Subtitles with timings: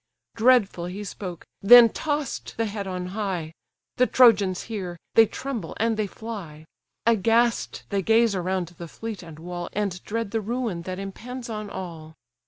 [0.35, 3.53] Dreadful he spoke, then toss'd the head on high;
[3.97, 6.65] The Trojans hear, they tremble, and they fly:
[7.05, 11.69] Aghast they gaze around the fleet and wall, And dread the ruin that impends on
[11.69, 12.15] all.